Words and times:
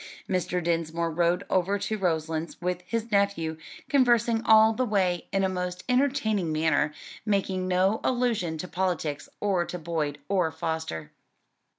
Mr. 0.27 0.63
Dinsmore 0.63 1.11
rode 1.11 1.43
over 1.47 1.77
to 1.77 1.95
Roselands 1.95 2.59
with 2.59 2.81
his 2.87 3.11
nephew, 3.11 3.57
conversing 3.87 4.41
all 4.45 4.73
the 4.73 4.83
way 4.83 5.27
in 5.31 5.43
a 5.43 5.47
most 5.47 5.83
entertaining 5.87 6.51
manner, 6.51 6.91
making 7.23 7.67
no 7.67 7.99
allusion 8.03 8.57
to 8.57 8.67
politics 8.67 9.29
or 9.39 9.63
to 9.63 9.77
Boyd 9.77 10.17
or 10.27 10.51
Foster. 10.51 11.11